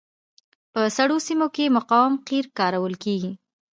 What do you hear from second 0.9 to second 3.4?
سړو سیمو کې مقاوم قیر کارول کیږي